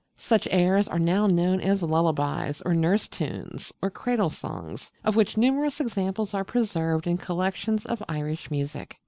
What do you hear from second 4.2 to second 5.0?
songs,